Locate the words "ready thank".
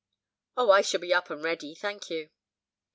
1.43-2.09